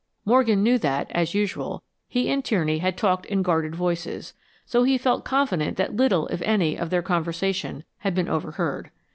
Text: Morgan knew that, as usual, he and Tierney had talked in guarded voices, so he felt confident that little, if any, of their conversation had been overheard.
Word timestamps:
Morgan 0.25 0.63
knew 0.63 0.79
that, 0.79 1.11
as 1.11 1.35
usual, 1.35 1.83
he 2.07 2.27
and 2.31 2.43
Tierney 2.43 2.79
had 2.79 2.97
talked 2.97 3.27
in 3.27 3.43
guarded 3.43 3.75
voices, 3.75 4.33
so 4.65 4.81
he 4.81 4.97
felt 4.97 5.23
confident 5.23 5.77
that 5.77 5.95
little, 5.95 6.25
if 6.29 6.41
any, 6.41 6.75
of 6.75 6.89
their 6.89 7.03
conversation 7.03 7.83
had 7.99 8.15
been 8.15 8.27
overheard. 8.27 8.89